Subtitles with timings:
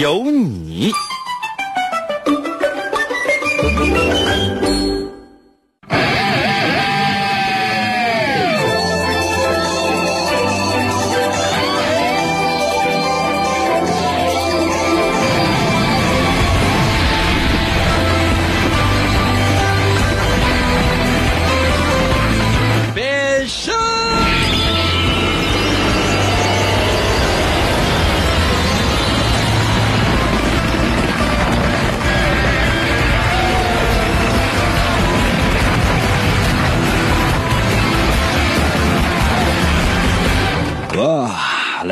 [0.00, 0.90] 有你。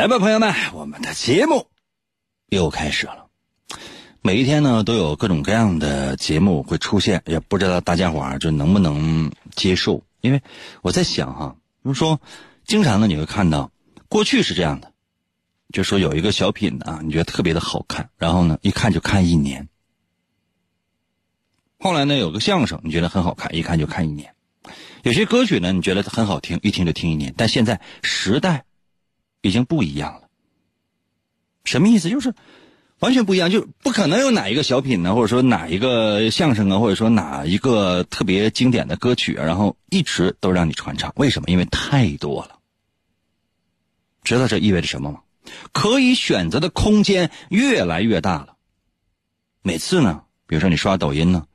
[0.03, 1.69] 来吧，朋友们，我们的节目
[2.49, 3.29] 又开始了。
[4.21, 10.03] 每一天呢，都有各种各样的节目会出现，也不知道大家伙儿就能不能接受。
[10.21, 10.43] 因为
[10.81, 12.21] 我在想哈、比如说，
[12.65, 13.71] 经常呢你会看到，
[14.09, 14.93] 过去是这样的，
[15.73, 19.69] 就说有一个小品啊，你觉得特别的好看，然后呢一看就看一年。
[21.79, 24.35] 后来呢有个相声，你觉得很好看，一看就看一年。
[25.05, 27.33] 有些歌曲呢，你觉得很好听，一听就听一年。
[27.37, 28.65] 但现在时代
[29.43, 30.29] 已经不一样了，
[31.65, 32.09] 什么意思？
[32.09, 32.35] 就是
[33.01, 41.13] 完全不一样，就不可能有哪一个小品呢，或者说哪一个相声啊，或者说哪一个特别经典的歌曲啊，然后一直都让你传唱。
[41.17, 41.49] 为什么？
[41.49, 42.61] 因为太多了。
[44.23, 45.21] 知道这意味着什么吗？
[45.73, 48.55] 可以选择的空间越来越大了。
[49.63, 51.47] 每次呢，比如说你刷抖音呢，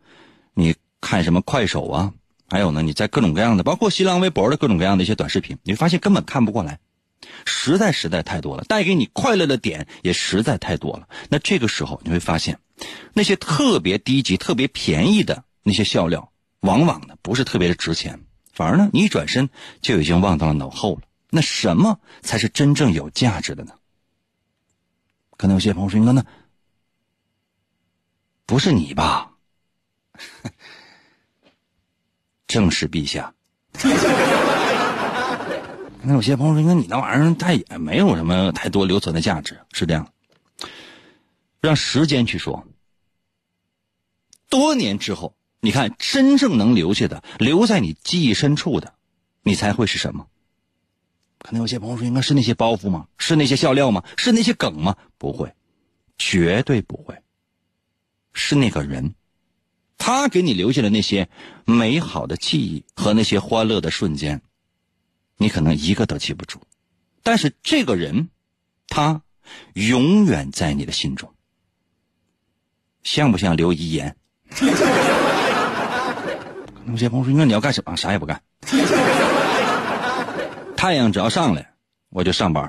[0.53, 2.13] 你看什么快手啊，
[2.49, 6.80] 还有呢，你在各种各样的，包括新浪微博的各种各样的一些短视频，你会发现根本看不过来。
[7.45, 11.08] 实在实在太多了，带给你快乐的点也实在太多了。
[11.30, 12.60] 那这个时候你会发现，
[13.14, 18.20] 那些特别低级、特别便宜的那些笑料，往往呢不是特别的值钱，
[18.54, 19.50] 反而呢你一转身
[19.82, 21.02] 就已经忘到了脑后了。
[21.30, 23.73] 那什么才是真正有价值的呢？
[25.36, 26.26] 可能有些朋友说：“那那
[28.48, 29.34] 不是你吧？”
[32.48, 33.32] 正是陛下。
[36.09, 40.13] 那有些朋友说：“那你那玩意儿，它也没有什么太多留存的价值，是这样。
[41.59, 42.65] 让时间去说。
[44.47, 48.93] 多年之后，你看真正能留下的，留在你记忆深处的，
[49.43, 50.27] 你才会是什么？
[51.39, 53.07] 可能有些朋友说：“应该是那些包袱吗？
[53.17, 54.05] 是那些笑料吗？
[54.15, 54.95] 是那些梗吗？
[55.17, 55.53] 不会，
[56.17, 57.17] 绝对不会。
[58.31, 59.13] 是那个人，
[59.97, 61.27] 他给你留下的那些
[61.65, 64.41] 美好的记忆和那些欢乐的瞬间。”
[65.37, 66.59] 你可能一个都记不住，
[67.21, 68.30] 但是这个人，
[68.87, 69.21] 他
[69.73, 71.31] 永远在你的心中。
[73.03, 74.15] 像不像刘遗言？
[76.87, 77.95] 有些朋友说：“那你要干什么？
[77.95, 78.42] 啥也不干。
[80.75, 81.73] 太阳只要上来，
[82.09, 82.65] 我就上班；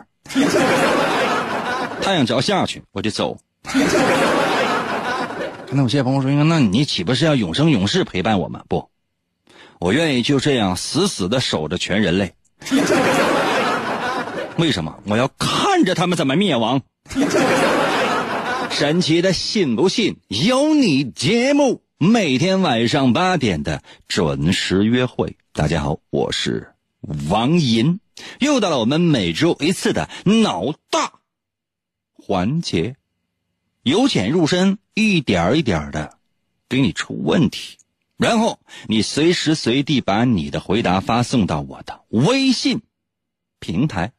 [2.03, 3.39] 太阳只要下去，我就走。
[5.71, 8.63] ”那有些朋友说：“那你岂不是要永生永世陪伴我们？
[8.69, 8.91] 不，
[9.79, 12.35] 我愿意就这样死死的守着全人类。”
[14.59, 16.83] 为什么我要看着他们怎么灭亡？
[18.71, 25.37] 神奇的信不信由你节目，每天晚上八点的准时约会。
[25.53, 26.75] 大家好，我是
[27.29, 28.01] 王银，
[28.41, 31.15] 又到了我们每周一次的脑大
[32.13, 32.97] 环节，
[33.83, 36.19] 由浅入深，一点一点的
[36.69, 37.79] 给你出问题。
[38.19, 38.59] 然后
[38.89, 42.83] 你随时随地把你的回答发送到我的微信
[43.61, 44.13] 平台，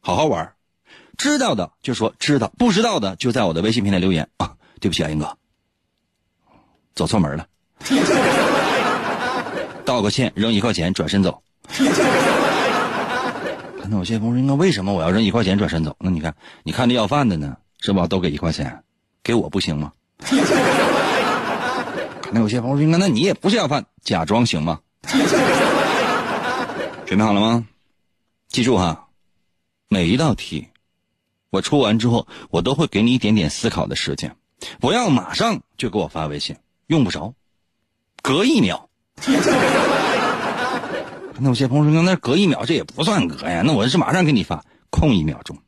[0.00, 0.54] 好好玩。
[1.18, 4.56] 知道的就说知道，不知道的就在我的微信平台留言啊。
[4.80, 5.36] 对不起啊，英哥，
[6.94, 7.46] 走错门了。
[9.84, 11.42] 道个歉，扔一块钱，转身走。
[13.84, 15.94] 那有些朋友说，那为什么我要扔一块钱转身走？
[16.00, 16.34] 那你看，
[16.64, 18.06] 你看那要饭的呢，是吧？
[18.06, 18.82] 都给一块钱，
[19.22, 19.92] 给我不行吗？
[22.34, 24.80] 那有些朋友说：“那你也不是要饭，假装行吗？”
[27.04, 27.66] 准备好了吗？
[28.48, 29.08] 记住哈，
[29.88, 30.68] 每一道题
[31.50, 34.34] 我出完之后，我都会给你一点点思考的时间，
[34.80, 36.56] 不要马上就给我发微信，
[36.86, 37.34] 用不着，
[38.22, 38.88] 隔一秒。
[41.38, 45.58] 那有些朋友说：“那隔一秒这也不算隔呀，那我是马上给你发，空一秒钟。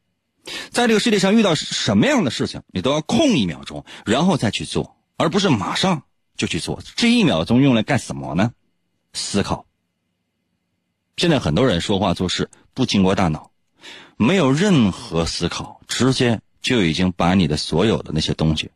[0.70, 6.04] 在这个世界上遇到什么样的事情，你都要空一秒钟，然后再去做，而不是马上
[6.36, 6.80] 就去做。
[6.96, 8.52] 这一秒钟用来干什么呢？
[9.12, 9.66] 思考。
[11.16, 13.50] 现在很多人说话做事不经过大脑，
[14.16, 18.70] 没有任何思考，直接就已经把你的所有的那些东西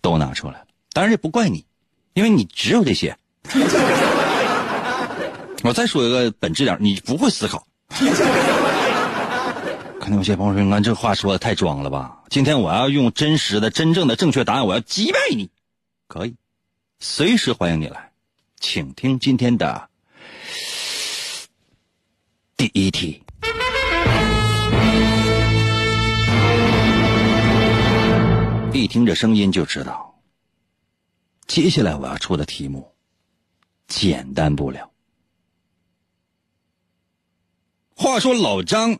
[0.00, 0.66] 都拿出来了。
[0.92, 1.66] 当然这不怪你，
[2.14, 3.16] 因为你只有这些。
[5.64, 7.66] 我再说一个本质点，你不会思考。
[10.00, 15.50] 可能有些朋友说：“你这话说的太装了吧？”今天我要用真实的、真正的、正确答案，我要击败你。
[16.06, 16.36] 可以，
[17.00, 18.12] 随时欢迎你来，
[18.58, 19.88] 请听今天的
[22.56, 23.22] 第一题。
[28.72, 30.20] 一听这声音就知道，
[31.46, 32.92] 接下来我要出的题目
[33.86, 34.90] 简单不了。
[37.94, 38.98] 话说老张，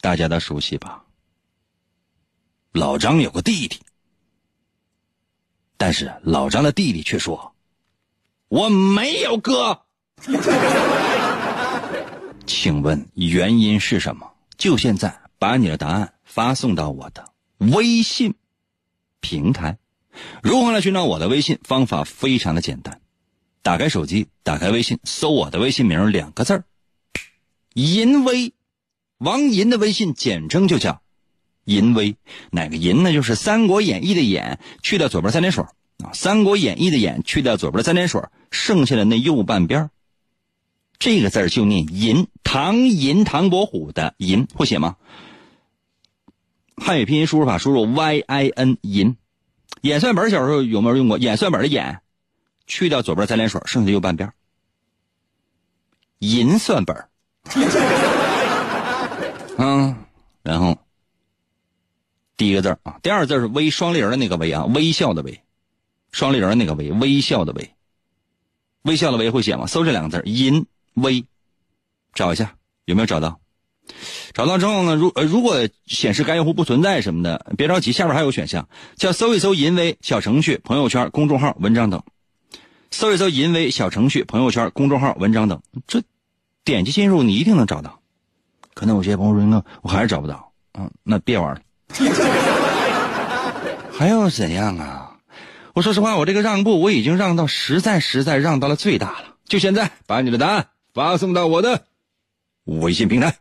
[0.00, 1.02] 大家都熟悉吧？
[2.72, 3.80] 老张有个弟弟，
[5.84, 7.56] 但是老张的弟弟却说
[8.46, 9.80] ：“我没有哥。
[12.46, 14.30] ”请问原因是什么？
[14.56, 18.36] 就现在把你的答案发送到我的微信
[19.18, 19.78] 平台。
[20.40, 21.58] 如何来寻找我的微信？
[21.64, 23.00] 方法非常的简单，
[23.62, 26.64] 打开手机，打开微信，搜我的微信名两个字儿。
[27.74, 28.54] 淫威，
[29.18, 31.01] 王银的微信简称就叫
[31.64, 32.16] 淫威。
[32.50, 33.12] 哪个淫呢？
[33.12, 39.90] 就是《三国演义》的演，去掉左边三点水啊，《三国演义》的演去掉左边三点水，剩下的那右半边
[40.98, 42.28] 这个字就念淫。
[42.44, 44.96] 唐寅，唐伯虎的淫会写吗？
[46.76, 49.16] 汉语拼音输入法输入 y i n 淫。
[49.82, 51.18] 演算本小时候有没有用过？
[51.18, 52.00] 演算本的演，
[52.66, 54.32] 去掉左边三点水，剩下右半边
[56.18, 56.96] 银算本。
[59.58, 59.96] 嗯，
[62.36, 65.40] 第一个字啊，第二个字是微双立人的那个微啊，微笑的微，
[66.10, 67.70] 双立人的那个微，微笑的微，
[68.82, 69.66] 微笑的微会写吗？
[69.66, 71.24] 搜这两个字，音微，
[72.14, 73.40] 找一下有没有找到？
[74.32, 82.02] 找到之后呢，如呃如果显示该用户不存在什么的，别着急，下边还有选项，叫搜一搜淫威小程序、朋友圈、公众号、文章等，
[82.90, 86.02] 搜一搜淫威小程序、朋友圈、公众号、文章等，这。
[86.64, 87.98] 点击进入，你一定能找到。
[88.72, 91.60] 可能有些朋友说：“那我还是找不到。”嗯，那别玩了。
[93.98, 95.08] 还要怎样啊？
[95.74, 99.36] 我说实话，我这个让步我已经让到实在实在让到了最大了。
[99.46, 101.84] 就现在，把你的答案发送到我的
[102.64, 103.36] 微信平台。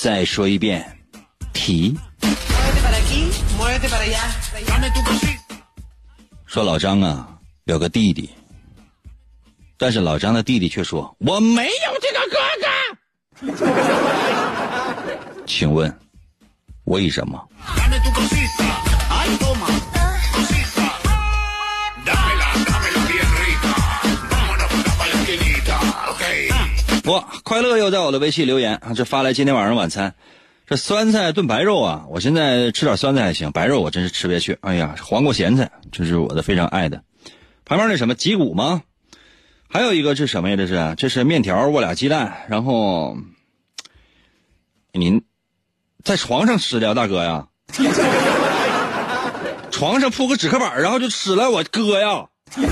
[0.00, 0.98] 再说一遍，
[1.52, 1.98] 题。
[6.46, 7.28] 说老张啊，
[7.64, 8.30] 有个弟弟，
[9.76, 11.70] 但是老张的弟弟却说我没有
[12.00, 12.66] 这个哥哥。
[15.46, 15.94] 请问
[16.84, 17.48] 为什么？
[27.04, 30.14] 哇快乐又在我的微信留言啊，这发来今天晚上晚餐，
[30.68, 34.58] 这酸菜炖白肉啊，我现在吃点酸菜还行，白肉我真是吃不下去。
[34.60, 37.02] 哎呀，黄瓜咸菜，这是我的非常爱的。
[37.64, 38.82] 旁边那什么脊骨吗？
[39.70, 40.56] 还有一个是什么呀？
[40.56, 43.16] 这是这是面条卧俩鸡蛋，然后
[44.92, 45.22] 您
[46.04, 47.46] 在床上吃的，大哥呀？
[49.70, 52.26] 床上铺个纸壳板，然后就吃了，我哥呀？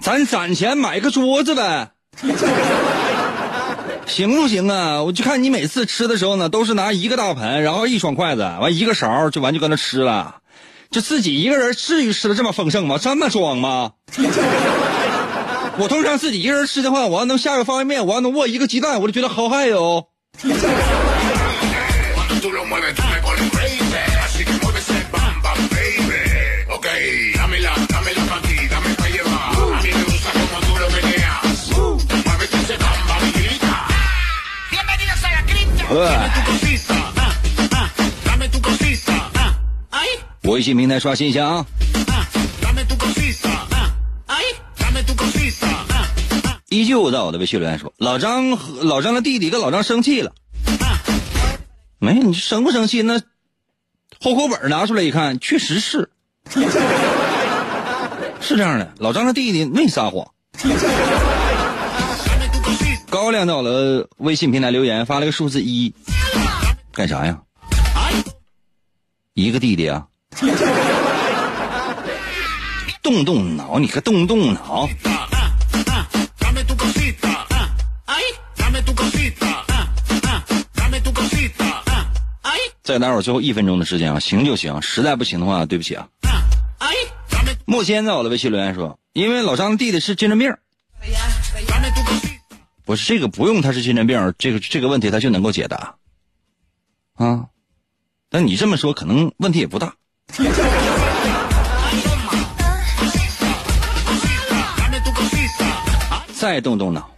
[0.00, 1.92] 咱攒钱买个桌子呗，
[4.12, 5.02] 行不行啊？
[5.02, 10.36] 我就看你每次吃的时候呢，都是拿一个大盆，然后一双筷子，完一个勺，就完就搁那吃了。
[10.90, 12.98] 就自己一个人，至于吃的这么丰盛吗？
[13.00, 13.92] 这么装吗？
[15.78, 20.08] 我通常自己一个人吃的话，我要能下个方便面，我要能握一个鸡蛋，我就觉得好嗨哟。
[40.42, 41.66] 微信平台刷新一下啊！
[46.68, 50.32] 依旧在我的微信留言说：“老张和老张的弟弟跟老张生气了。”
[51.98, 53.02] 没，你生不生气？
[53.02, 53.20] 那
[54.20, 56.10] 户口本拿出来一看，确实是，
[58.40, 58.92] 是这样的。
[58.98, 60.28] 老张的弟弟没撒谎。
[63.12, 65.94] 高亮在我的微信平台留言发了个数字一。
[66.94, 67.38] 干啥呀？
[69.34, 70.06] 一个弟弟啊。
[73.02, 74.88] 动动脑，你可动动脑。
[82.82, 86.08] 再待会最后一分钟的时间啊，行就行，实在不行的话，对不起啊。
[87.66, 90.56] 莫仙在我的微信留言说，因为老张的弟弟是精神病。
[92.84, 95.94] 不是这个不用他是精神病，这个这个问题他就能够解答。
[97.14, 97.46] 啊，
[98.28, 99.94] 但你这么说可能问题也不大。
[106.34, 107.08] 再动动脑。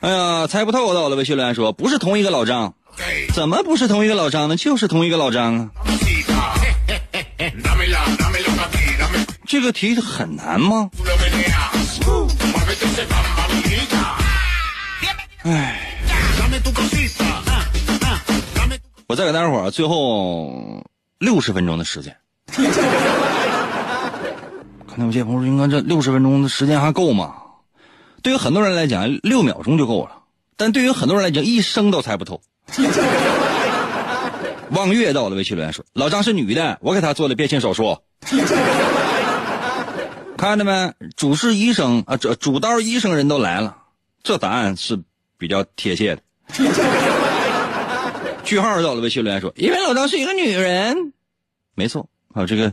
[0.00, 2.74] 哎呀，猜不透的，我的微信留言说不是同一个老张，
[3.34, 4.56] 怎么不是同一个老张呢？
[4.56, 5.70] 就是同一个老张啊。
[9.46, 10.90] 这个题很难吗？
[15.42, 15.80] 哎，
[19.06, 20.84] 我再给大家伙儿最后
[21.18, 22.14] 六十分钟的时间。
[24.86, 27.34] 可能有些朋友说，应该这六十分钟的时间还够吗？
[28.22, 30.10] 对于很多人来讲，六秒钟就够了；
[30.56, 32.42] 但对于很多人来讲，一生都猜不透。
[34.72, 37.98] 望月到了微信留言说：“老张是女的，我给她做的变性手术。”
[40.40, 40.94] 看到没？
[41.16, 43.76] 主治医生啊，这主刀医生人都来了，
[44.22, 44.98] 这答案是
[45.36, 46.22] 比较贴切的。
[48.42, 51.12] 句号到了微信留言说：“因为老张是一个女人。”
[51.76, 52.72] 没错，还有这个。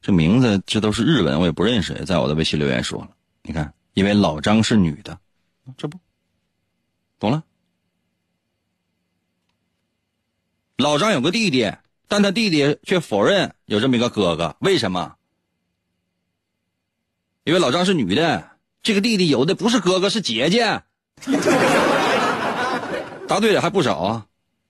[0.00, 1.92] 这名字这都是日文，我也不认识。
[2.04, 3.08] 在我的微信留言说了，
[3.42, 5.18] 你看，因为老张是女的，
[5.76, 5.98] 这不
[7.18, 7.42] 懂了。
[10.76, 11.72] 老张有个弟弟，
[12.06, 15.16] 但他弟弟却否认有这么一个哥哥，为什么？
[17.48, 18.50] 因为老张是女的，
[18.82, 20.82] 这个弟弟有的不是哥哥，是姐姐。
[23.26, 24.26] 答对的还不少啊，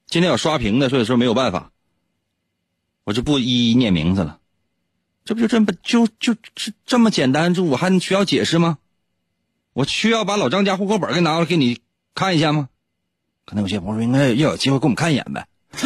[0.06, 1.73] 今天有刷屏的，所以说没有办法，
[3.02, 4.38] 我就不一一念名字了。
[5.25, 7.52] 这不就这么就就这这么简单？
[7.52, 8.78] 这我还需要解释吗？
[9.73, 11.80] 我需要把老张家户口本给拿过来给你
[12.14, 12.68] 看一下吗？
[13.44, 15.44] 可能有些朋友，应该要有机会给我们看一眼呗。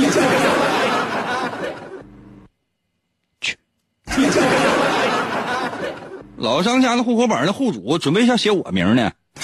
[3.41, 3.57] 去，
[6.43, 9.13] 老张家的户口本的户主准备要写我名呢。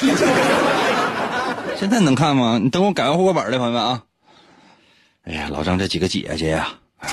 [1.79, 2.59] 现在能看吗？
[2.61, 4.03] 你等我改完户口本的朋友们啊！
[5.23, 6.71] 哎呀，老张这几个姐姐呀。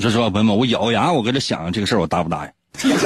[0.00, 2.50] 说实话，朋友们，我咬牙，我搁这想这个事儿，我答不答应？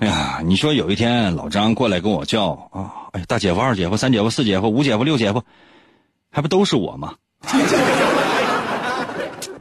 [0.00, 5.42] 哎呀，你说有一天老张过来跟我叫啊，哎，大姐夫、二姐夫、三姐夫、四姐夫、五姐夫、六姐夫，
[6.30, 7.14] 还不都是我吗？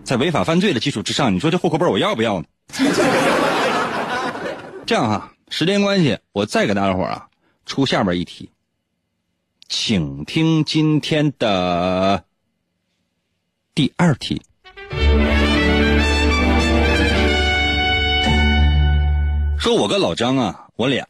[0.03, 2.45] 在违法犯罪的基础之上，你说这户口本我要不要呢？
[4.85, 7.29] 这样哈，时间关系，我再给大家伙啊
[7.65, 8.51] 出下边一题，
[9.69, 12.25] 请听今天的
[13.73, 14.41] 第二题。
[19.57, 21.07] 说我跟老张啊，我俩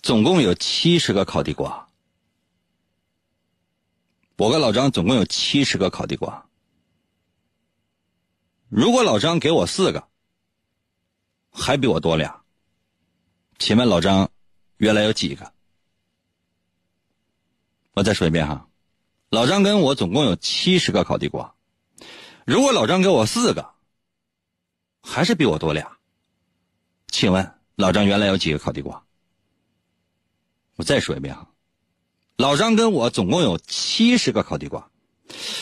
[0.00, 1.86] 总共有七十个烤地瓜。
[4.38, 6.45] 我跟老张总共有七十个烤地瓜。
[8.68, 10.08] 如果老张给我四个，
[11.50, 12.42] 还比我多俩。
[13.58, 14.30] 请问老张
[14.76, 15.52] 原来有几个？
[17.94, 18.68] 我再说一遍哈，
[19.30, 21.54] 老张跟我总共有七十个烤地瓜。
[22.44, 23.70] 如果老张给我四个，
[25.00, 25.96] 还是比我多俩。
[27.08, 29.04] 请问老张原来有几个烤地瓜？
[30.74, 31.48] 我再说一遍啊，
[32.36, 34.90] 老张跟我总共有七十个烤地瓜。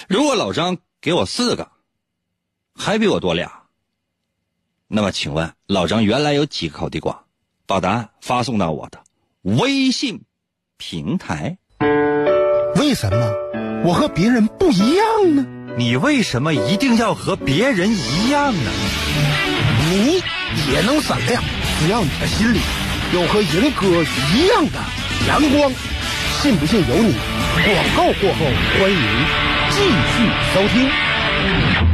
[0.09, 1.71] 如果老张给我四个，
[2.77, 3.51] 还比我多俩，
[4.89, 7.25] 那么请问老张原来有几个烤地瓜？
[7.67, 9.03] 把答案发送到我的
[9.43, 10.23] 微信
[10.77, 11.57] 平台。
[12.77, 13.33] 为什么
[13.85, 15.47] 我和别人不一样呢？
[15.79, 18.71] 你为什么一定要和别人一样呢？
[19.91, 20.23] 你
[20.71, 21.43] 也能闪亮，
[21.81, 22.59] 只要你的心里
[23.15, 23.87] 有和银哥
[24.35, 24.79] 一样的
[25.27, 25.73] 阳光。
[26.43, 27.15] 信不信由你。
[27.65, 28.45] 广告过后，
[28.79, 28.99] 欢迎
[29.71, 31.94] 继续收听。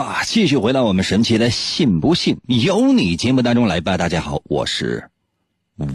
[0.00, 3.98] 呃，来了，继续回到我们神奇的“信不信由你”节目当中来吧。
[3.98, 5.10] 大家好，我是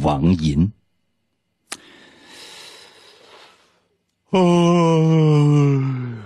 [0.01, 0.71] 王银。
[4.31, 6.21] 嗯，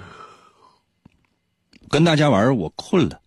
[1.87, 3.21] 跟大家玩儿，我困了。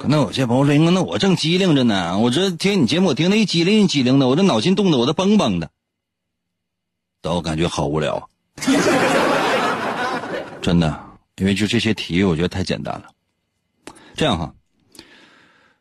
[0.00, 5.68] 可能有些朋友说：“那我正机灵着呢，我这听你节目，我听的一机灵一机灵的，我这脑筋动的我都蹦蹦的。”
[7.20, 8.30] 但我感觉好无聊，
[10.62, 11.07] 真的，
[11.38, 13.10] 因为就这些题，我觉得太简单了。
[14.14, 14.54] 这样哈，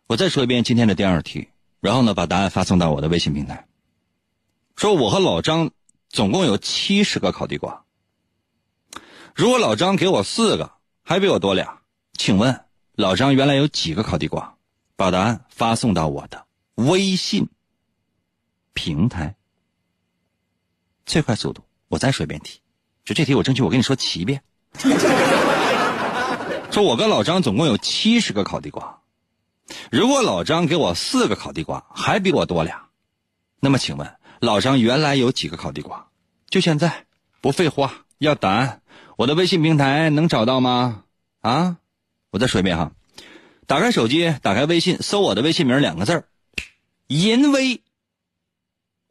[0.06, 1.50] 我再说一遍今天的第二题，
[1.80, 3.68] 然后呢，把答案发送到我的微信平台。
[4.76, 5.72] 说我和老张
[6.10, 7.84] 总共有七十个烤地瓜，
[9.34, 11.82] 如果老张给我四个，还比我多俩，
[12.14, 14.56] 请问老张原来有几个烤地瓜？
[14.96, 16.46] 把答案发送到我的
[16.76, 17.48] 微信
[18.74, 19.36] 平台。
[21.06, 22.60] 最快速度，我再说一遍题，
[23.06, 24.44] 就这题我争取我跟你说七遍。
[26.78, 29.02] 说我跟老张总共有七十个烤地瓜，
[29.90, 32.90] 如果老张给我四个烤地瓜，还比我多俩，
[33.60, 36.10] 那么请问老张原来有几个烤地瓜？
[36.52, 37.08] 就现在，
[37.42, 38.84] 不废话，要答案。
[39.16, 41.06] 我的微信平台能找到吗？
[41.42, 41.78] 啊，
[42.30, 42.92] 我再说一遍哈，
[43.66, 46.26] 打开手机，打开微信，搜我的微信名两个字儿，
[47.08, 47.82] 银威。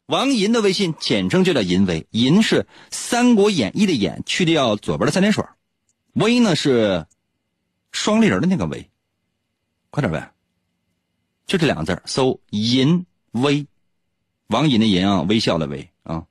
[0.06, 5.44] 王银的微信简称就叫银威，银是《三国演义》的演，去掉左边的三点水，
[6.12, 7.08] 威呢是
[7.92, 8.90] 双立人的那个微，
[9.90, 10.32] 快点呗，
[11.46, 13.66] 就这两个字搜银威，
[14.48, 16.26] 王银的银啊，微笑的微啊。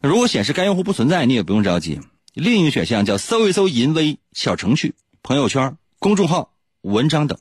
[0.00, 2.00] 如果显示该用户不存在，你也不用着急，
[2.34, 7.38] 另一个选项叫搜一搜银威小程序、朋友圈、公众号、文章等，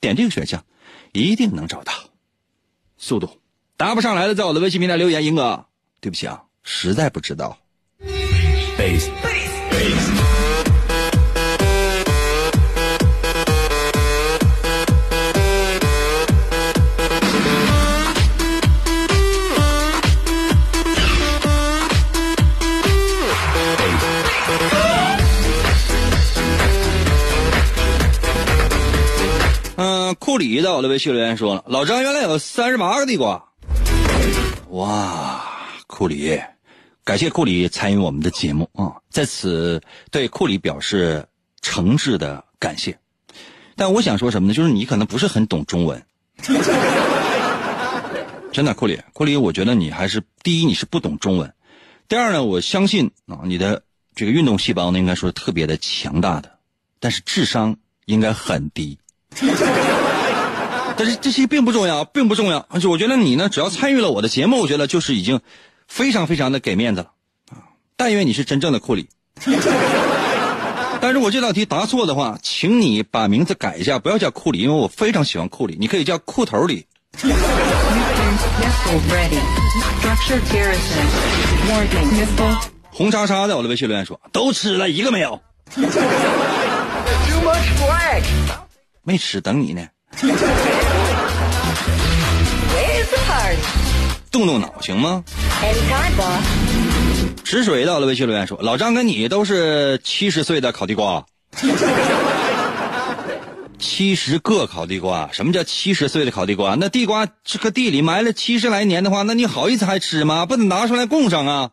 [0.00, 0.64] 点这个选项
[1.12, 1.92] 一定能找到，
[2.96, 3.40] 速度。
[3.76, 5.66] 答不上来的，在我的微信平台留言，英哥，
[6.00, 7.58] 对不起啊，实在不知道。
[30.14, 33.44] 库里在我的微信留言说了，老张原来有三十八个地瓜。
[34.70, 35.44] 哇，
[35.86, 36.40] 库里，
[37.04, 38.96] 感谢库里参与我们的节目啊！
[39.10, 41.24] 在此对库里表示
[41.62, 42.98] 诚挚的感谢。
[43.76, 44.54] 但我想说什么呢？
[44.54, 46.04] 就是你可能不是很懂中文，
[48.52, 51.48] 真的，库里，库里，我觉得你还是第一，你是不懂中文；
[52.08, 53.82] 第二呢，我相信啊，你的
[54.14, 56.58] 这个运动细胞呢，应该说特别的强大的，
[56.98, 58.98] 但是智商应该很低。
[60.98, 62.64] 但是这些并不重要，并不重要。
[62.70, 65.40] 而且我觉得你呢，只要参与了我的节目，我觉得就是已经
[65.86, 67.10] 非常非常的给面子了
[67.50, 67.76] 啊！
[67.96, 69.08] 但愿你是真正的库里。
[70.98, 76.86] 但如果这道题答错的话，请你把名字改一下，不要叫库里，因为我非常喜欢库里，你可以叫裤头里。
[82.90, 85.38] 红叉叉在我的微信留言说：“都吃了一个没有？
[89.02, 89.86] 没吃，等你呢。”
[94.30, 95.24] 动动脑行吗？
[97.42, 101.24] 止水到了微信留言说：“老张跟你都是七十岁的烤地瓜，
[103.78, 105.30] 七十个烤地瓜。
[105.32, 106.74] 什么叫七十岁的烤地瓜？
[106.78, 110.44] 那地瓜这个地里埋了七十来年的话，那你好意思还吃吗？
[110.46, 111.70] 不得拿出来供上啊！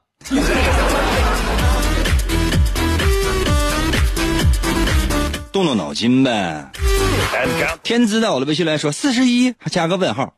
[5.54, 6.70] 动动脑筋呗。”
[7.84, 10.34] 天资在我的微信来说四十一，还加个问号。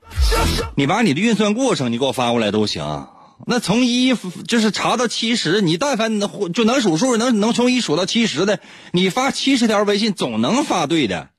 [0.75, 3.08] 你把你的运算过程你给我发过来都行。
[3.47, 4.15] 那从一
[4.47, 8.60] 就是查到七十，你但凡能就能数数，能能从一数到七十的，
[8.91, 11.30] 你发七十条微信总能发对的。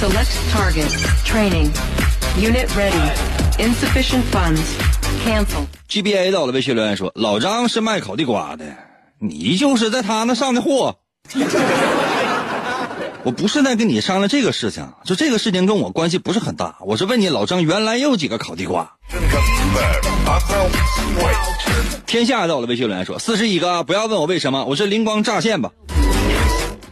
[0.00, 0.90] Select target.
[1.26, 1.70] Training.
[2.40, 3.12] Unit ready.
[3.58, 4.62] Insufficient funds.
[5.24, 5.66] Cancel.
[5.88, 8.64] GBA 的我的微信留言说，老张是卖烤地瓜的，
[9.20, 10.96] 你就是在他那上的货。
[13.24, 16.76] 我不是在跟你商量这个事情，就这个事情跟我关系不是很大。
[16.80, 18.96] 我是问你，老张原来有几个烤地瓜？
[22.06, 25.72] 天下到了微信留言说四十一个，不要问我为什么，我是灵光乍现吧？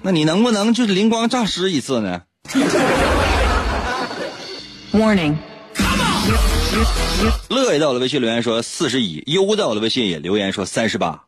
[0.02, 2.22] 那你能不能就是灵光乍失一次呢
[4.92, 5.36] ？Warning.
[7.48, 11.22] 乐也到了微信留言说四十一，优到了微信也留言说三十八。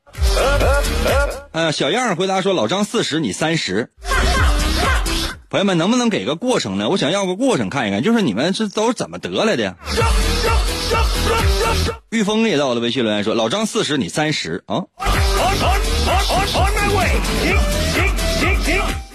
[1.53, 3.91] 呃，小样回答说老张四十，你三十。
[5.51, 6.89] 朋友们，能不能给个过程呢？
[6.91, 9.75] 我想要个过程看一看，就是你们是都是怎么得来的？
[12.11, 14.85] 玉峰也到了微信留言说老张四十，你三十啊。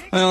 [0.09, 0.25] 哎呀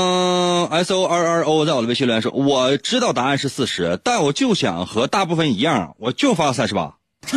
[0.70, 6.94] ，S O R R O 在我的微信留言说，我知道答案是四十，但我就想和大部分一样，我就发三十八。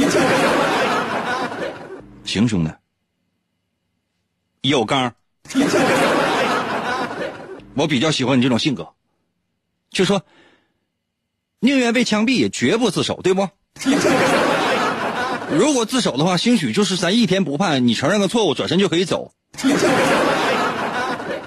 [2.24, 2.72] 行，兄弟，
[4.68, 5.14] 有刚。
[7.76, 8.88] 我比较喜欢你这种性格，
[9.92, 10.24] 就说
[11.60, 13.50] 宁愿被枪毙，也绝不自首，对不？
[15.52, 19.34] 如果自首的话，兴许就是咱一天不判，你承认个错误，转身就可以走。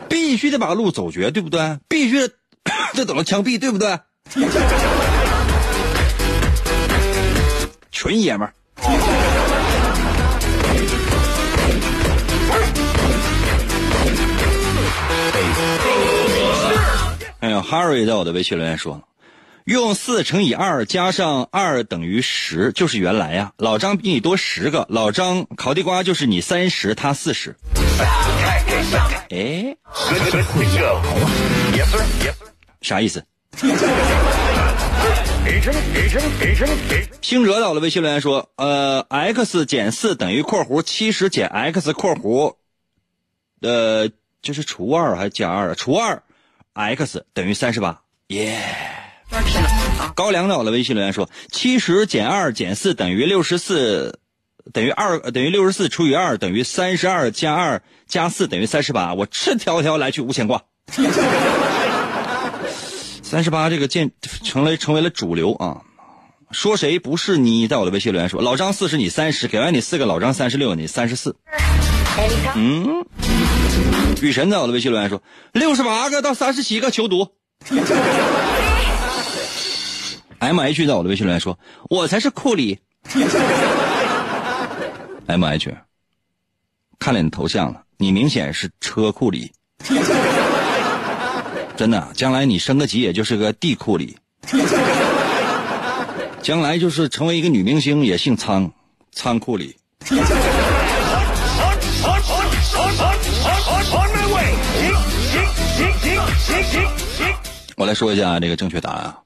[0.09, 1.79] 必须得把路走绝，对不对？
[1.89, 2.29] 必须
[2.95, 3.99] 得 等着枪毙，对不对？
[7.91, 8.55] 纯爷们儿。
[17.41, 19.01] 哎呀，Harry 在我的微信留言说，
[19.65, 23.53] 用四乘以二加上二等于十，就是原来呀。
[23.59, 27.55] 老张比你多十个，老张烤地瓜就是你三十，他四十。
[29.31, 29.77] 哎，
[32.81, 33.25] 啥意思？
[37.21, 42.57] 星哲到了微信留言说，呃，x 减四等于括弧七十减 x 括弧，
[43.61, 44.11] 呃，
[44.43, 45.77] 这是除二还是加二？
[45.77, 46.21] 除二
[46.79, 48.03] ，x 等于三十八。
[48.29, 48.63] 耶！
[50.15, 54.21] 高粱到了微信留言说，七十减二减四等于六十四。
[54.71, 59.15] 等于二等于六十四除以二等于三十二加二加四等于三十八。
[59.15, 60.63] 我赤条条来去无牵挂。
[63.23, 64.11] 三十八这个建
[64.45, 65.83] 成了成为了主流啊！
[66.51, 67.67] 说谁不是你？
[67.67, 71.37] 在我的微信留言说老张四十你三十，给完你四个老张三十六你三十四。
[72.55, 73.07] 嗯，
[74.21, 77.29] 雨神在我的微信留言说六十八个到三十七个求读。
[80.39, 82.79] M H 在我的微信留言说我才是库里。
[85.27, 85.77] M H，
[86.99, 89.53] 看了你头像了，你明显是车库里，
[91.77, 94.17] 真的，将来你升个级也就是个地库里，
[96.43, 98.73] 将来就是成为一个女明星也姓仓，
[99.13, 99.77] 仓库里。
[107.79, 109.23] 我来说一下这个正确答案啊，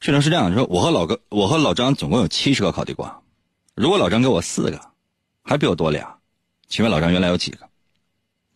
[0.00, 3.20] 事情是这样，说我和老哥，我和老张总共有七十个烤地瓜。
[3.74, 4.80] 如果老张给我四个，
[5.42, 6.16] 还比我多俩，
[6.68, 7.68] 请问老张原来有几个？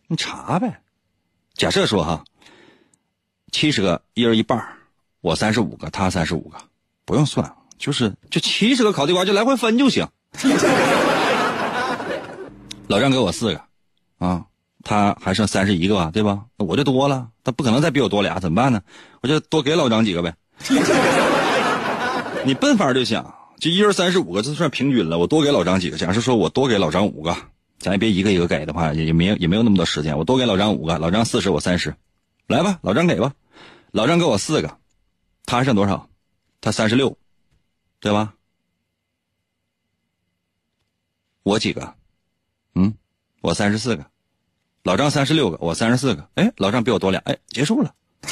[0.07, 0.81] 你查呗。
[1.53, 2.23] 假设说哈，
[3.51, 4.67] 七十个，一人一半
[5.21, 6.57] 我三十五个，他三十五个，
[7.05, 10.07] 不用算，就是就七十个烤地瓜就来回分就行。
[12.87, 13.61] 老张给我四个，
[14.17, 14.43] 啊，
[14.85, 16.45] 他还剩三十一个吧，对吧？
[16.57, 18.81] 我就多了，他不可能再比我多俩，怎么办呢？
[19.21, 20.33] 我就多给老张几个呗。
[22.45, 23.35] 你奔法就想。
[23.57, 25.17] 就一人三十五个，这算平均了。
[25.17, 27.35] 我多给老张几个，假设说我多给老张五个，
[27.79, 30.17] 咱也别一个一个给的话，也也没也没有那么多时间。
[30.17, 31.95] 我多给老张五个，老张四十，我三十，
[32.47, 33.33] 来吧，老张给吧。
[33.91, 34.77] 老张给我四个，
[35.45, 36.09] 他还剩多少？
[36.59, 37.17] 他三十六，
[38.01, 38.33] 对吧？
[41.43, 41.95] 我几个？
[42.75, 42.93] 嗯，
[43.39, 44.05] 我三十四个，
[44.85, 46.29] 老张三十六个，我三十四个。
[46.35, 47.91] 哎，老张比我多俩，哎，结束了。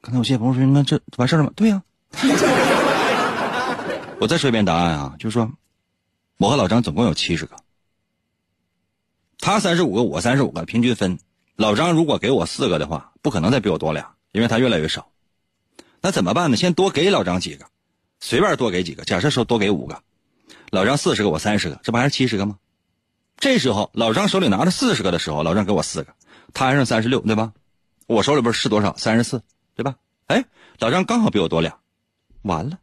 [0.00, 1.50] 刚才我谢朋友说，那这完事了吗？
[1.54, 1.82] 对呀、
[4.18, 5.52] 我再说一遍答案啊，就是说，
[6.38, 7.54] 我和老张总共有七十个，
[9.38, 11.18] 他三十五个，我三十五个，平均分。
[11.56, 15.10] 老张如果给我四个的话，不可能再比我多俩，因为他越来越少。
[16.00, 16.56] 那怎么办呢？
[16.56, 17.66] 先多给老张几个，
[18.20, 19.04] 随便多给几个。
[19.04, 20.00] 假设说多给五个，
[20.70, 22.56] 老张四十个，我三十个，这不还是七十个吗？
[23.38, 26.12] 这时候老张手里拿着四十个的时候，老张给我四个，
[26.54, 27.52] 他还剩三十六，对吧？
[28.06, 28.96] 我手里边是多少？
[28.96, 29.42] 三十四，
[29.74, 29.96] 对吧？
[30.26, 30.44] 哎，
[30.78, 31.74] 老张刚好比我多俩。
[32.42, 32.78] 完了，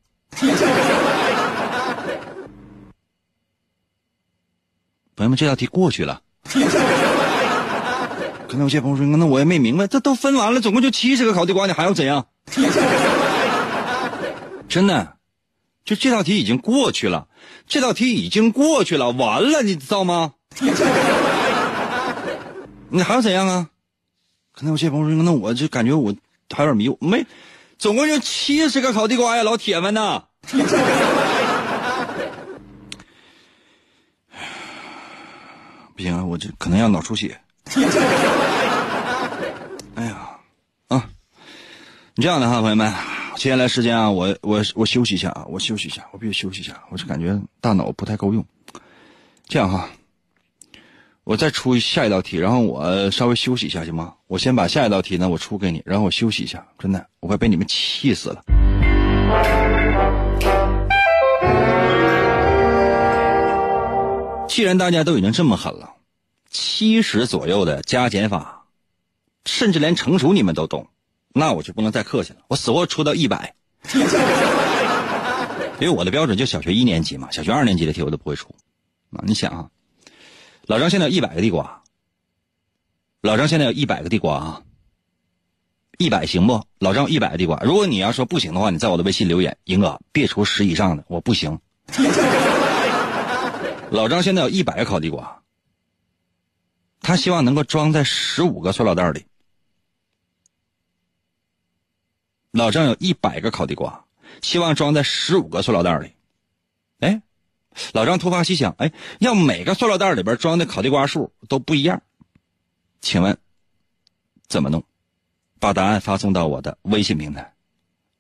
[5.16, 6.22] 朋友们，这道题过去了。
[8.48, 12.28] 刚才有些朋友说，那我也没明白，这都分完了，总共就七十个烤地瓜，你还要怎样？
[14.70, 15.18] 真的，
[15.84, 17.28] 就这道题已经过去了，
[17.68, 20.34] 这道题已经过去了，完了，你知道吗？
[22.90, 23.70] 你还要怎样啊？
[24.52, 26.14] 可能有些朋友说，那我就感觉我
[26.54, 27.26] 还有点迷糊，没，
[27.78, 30.24] 总共就七十个烤地瓜呀，老铁们呐！
[35.96, 37.40] 不行啊，我这可能要脑出血。
[39.96, 40.30] 哎呀，
[40.90, 41.10] 啊，
[42.16, 42.94] 你这样的哈，朋友们，
[43.36, 48.46] 接下来时间啊，我我我休息一下啊，我休息一下，我必须休息一下，我就感觉大脑不太够用。
[49.48, 49.90] 这样哈，
[51.30, 54.16] 我再出下一道题，然后我稍微休息一下，行吗？
[54.26, 58.44] 我先把下一道题呢，我出给你，然后我休息一下，真的，我快被你们气死了。
[64.48, 65.98] 既然大家都已经这么狠了，
[66.50, 68.66] 七十左右的加减法，
[69.46, 70.88] 甚至连乘除你们都懂，
[71.36, 73.54] 那我就不能再客气了，我死活出到一百。
[75.80, 78.50] 因为我的标准就小学一年级嘛，小学二年级的题我都不会出。
[79.12, 79.70] 啊，你想啊，
[80.70, 81.82] 老张现在有一百个地瓜，
[83.22, 84.62] 老张现在有一百个地瓜啊，
[85.98, 86.64] 一百行不？
[86.78, 91.60] 老张一百个地瓜，如果你要说不行的话，你在我的微信留言，英哥别出十以上的，我不行。
[93.90, 95.42] 老张现在有一百个烤地瓜，
[97.02, 99.26] 他希望能够装在十五个塑料袋里。
[102.52, 104.06] 老张有一百个烤地瓜，
[104.44, 106.14] 希望装在十五个塑料袋里。
[107.00, 107.24] 哎，
[107.94, 112.02] 老张突发奇想，哎，要每个塑料袋里边装的烤地瓜数都不一样，
[113.02, 113.38] 请问
[114.48, 114.84] 怎么弄？
[115.60, 117.54] 把答案发送到我的微信平台。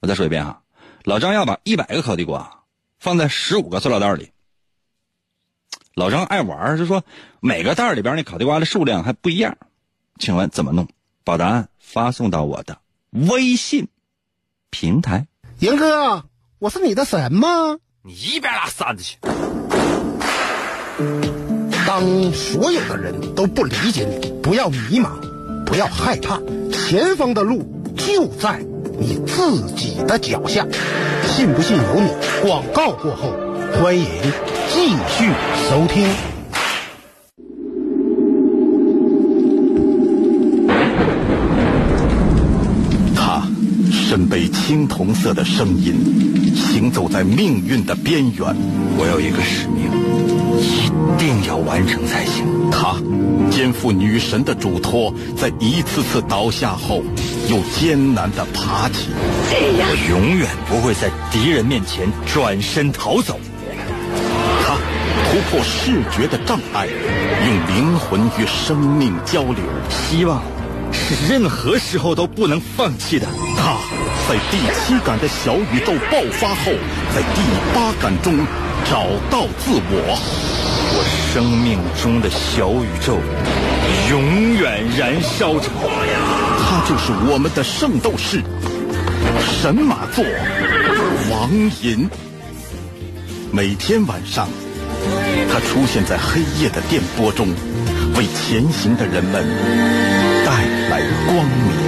[0.01, 0.61] 我再说一遍哈，
[1.03, 2.63] 老张要把一百个烤地瓜
[2.99, 4.31] 放在十五个塑料袋里。
[5.93, 7.03] 老张爱玩，就说
[7.39, 9.57] 每个袋里边那烤地瓜的数量还不一样，
[10.17, 10.87] 请问怎么弄？
[11.23, 12.79] 把答案发送到我的
[13.11, 13.87] 微信
[14.69, 15.27] 平台。
[15.59, 16.25] 严哥，
[16.57, 17.79] 我是你的神吗？
[18.01, 19.17] 你一边拉扇子去！
[21.85, 25.09] 当所有的人都不理解你，不要迷茫，
[25.65, 26.39] 不要害怕，
[26.71, 27.61] 前方的路
[27.97, 28.63] 就在
[28.97, 30.65] 你自己的脚下。
[31.27, 32.09] 信不信由你。
[32.41, 33.33] 广告过后，
[33.81, 34.05] 欢迎
[34.73, 35.29] 继续
[35.69, 36.07] 收听。
[44.69, 45.95] 青铜色的声音，
[46.55, 48.55] 行走在命运的边缘。
[48.99, 49.89] 我有一个使命，
[50.61, 52.45] 一定要完成才行。
[52.69, 52.95] 他
[53.49, 57.01] 肩负女神的嘱托，在一次次倒下后，
[57.49, 59.07] 又艰难地爬起。
[59.49, 63.39] 我永远不会在敌人面前转身逃走。
[64.61, 64.75] 他
[65.31, 69.63] 突破视觉的障碍，用灵魂与生命交流。
[69.89, 70.43] 希望
[70.91, 73.27] 是任何时候都不能放弃的。
[73.57, 73.77] 他
[74.27, 76.71] 在第七感的小宇宙爆发后，
[77.13, 77.41] 在第
[77.73, 78.33] 八感中
[78.85, 80.19] 找到自我。
[80.91, 83.17] 我生命中的小宇宙
[84.09, 85.69] 永远燃烧着。
[86.59, 88.41] 他就是我们的圣斗士，
[89.61, 90.23] 神马座
[91.29, 91.49] 王
[91.81, 92.09] 银。
[93.51, 94.47] 每天晚上，
[95.51, 97.47] 他出现在黑夜的电波中，
[98.15, 99.43] 为前行的人们
[101.27, 101.79] 光明。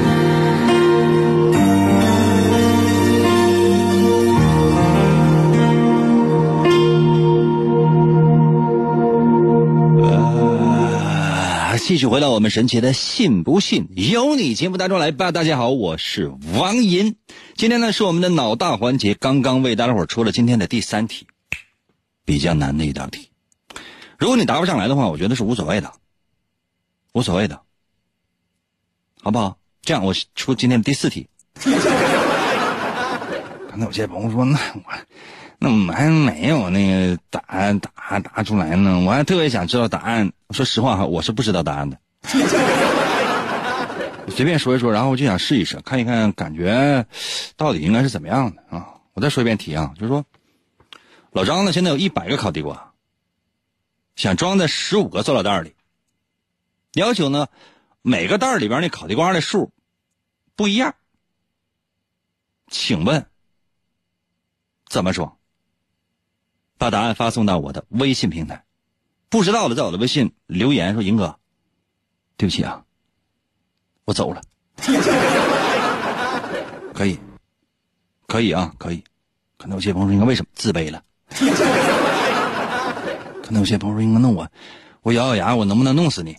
[11.71, 15.32] 呃，继续回到我们神奇的“信不信由你”节目当中来吧。
[15.32, 17.15] 大家好，我是王银。
[17.56, 21.28] 今天呢是我们的脑大环节，刚刚为大家伙出了今天的第三题，
[22.26, 23.30] 比较难的一道题。
[24.17, 25.91] 如果你答不上来的话，我觉得是无所谓的，
[27.13, 27.62] 无所谓的，
[29.21, 29.57] 好不好？
[29.84, 31.27] 这样，我出今天的第四题。
[33.69, 34.81] 刚才有些朋友说，那我
[35.60, 40.34] 那我们还没有那个答案答答出来呢，我还特别想知道答案。
[40.49, 41.97] 说实话哈，我是不知道答案的。
[44.29, 47.05] 随便说一说，然后我就想试一试，看一看感觉
[47.57, 48.88] 到底应该是怎么样的啊！
[49.13, 50.25] 我再说一遍题啊，就是说，
[51.31, 52.93] 老张呢现在有一百个烤地瓜，
[54.15, 55.75] 想装在十五个塑料袋里，
[56.93, 57.47] 要求呢
[58.01, 59.71] 每个袋里边那烤地瓜的数
[60.55, 60.95] 不一样，
[62.67, 63.25] 请问
[64.87, 65.37] 怎么说？
[66.77, 68.65] 把答案发送到我的微信平台，
[69.29, 71.37] 不知道的在我的微信留言说：“银哥，
[72.37, 72.83] 对不起啊。”
[74.05, 74.41] 我走了，
[76.93, 77.19] 可以，
[78.27, 79.03] 可以啊，可以。
[79.57, 81.03] 可能有些朋友说，应该为什么自卑了？
[83.43, 84.49] 可能有些朋友说，应该弄我，
[85.03, 86.35] 我咬咬牙，我能不能弄死你？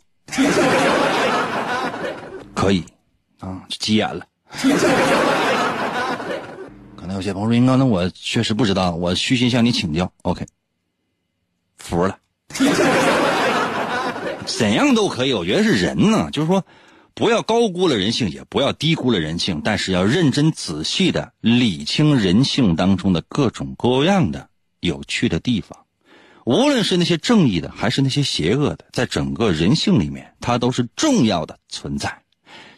[2.63, 2.85] 可以，
[3.41, 4.25] 啊，急眼了。
[6.95, 10.13] 可能有些朋友说，应该那我确实不知道，我虚心向你请教。
[10.23, 10.47] OK，
[11.77, 12.17] 服了。
[14.47, 16.65] 怎样都可以，我觉得是人呢，就是说。
[17.15, 24.49] 不要高估了人性，也不要低估了人性，但是要认真仔细的理清人性当中的各种各样的
[24.81, 25.79] 有趣的地方。
[26.47, 32.22] 无论是那些正义的，还是那些邪恶的，在整个人性里面，它都是重要的存在，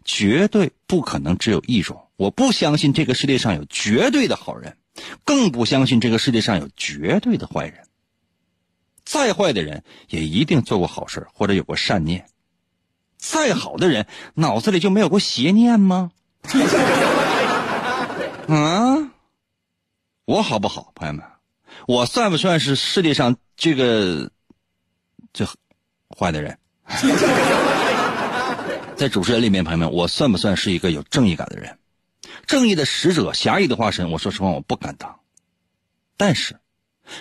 [0.05, 2.09] 绝对不可能只有一种。
[2.17, 4.77] 我不相信这个世界上有绝对的好人，
[5.25, 7.87] 更不相信这个世界上有绝对的坏人。
[9.05, 12.27] 再坏的人也一定做过好事或者有过善念。
[13.17, 16.13] 再好的人脑子里就没有过邪念吗？
[18.49, 19.11] 啊，
[20.27, 21.25] 我好不好，朋友们？
[21.89, 24.31] 我算不算是世界上这个
[25.33, 25.47] 这
[26.17, 26.59] 坏的人？
[28.97, 31.79] 在主持人里面，朋友们，我算不算是一个有正义感的人？
[32.47, 34.11] 正义的使者，侠义的化身。
[34.11, 35.19] 我说实话，我不敢当。
[36.17, 36.61] 但是，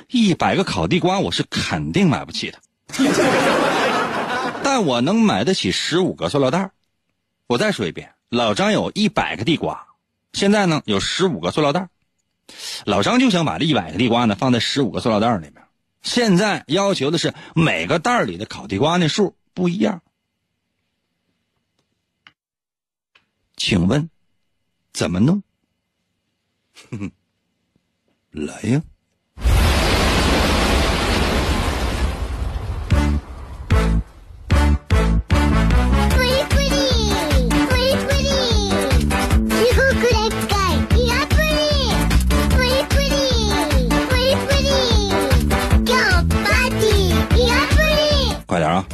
[0.07, 2.59] 一百个烤地瓜，我是肯定买不起的。
[4.63, 6.71] 但我能买得起十五个塑料袋
[7.47, 9.87] 我再说一遍，老张有一百个地瓜，
[10.31, 11.89] 现在呢有十五个塑料袋
[12.85, 15.63] 老张就想把这一百个地瓜呢放在十五个塑料袋里面。
[16.03, 20.01] 现在要求的是每个袋里的烤地瓜那数不一样。
[23.65, 24.09] 请问
[24.91, 25.41] 怎么弄？
[26.91, 27.11] 哼哼，
[28.31, 28.81] 来呀！
[48.45, 48.85] 快点啊！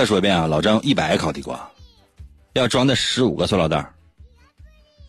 [0.00, 1.60] 再说一遍啊，老张一百个烤地瓜，
[2.54, 3.92] 要装在十五个塑料袋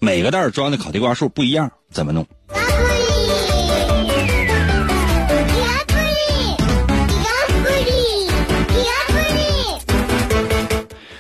[0.02, 2.28] 每个袋装的烤地瓜数不一样，怎么弄？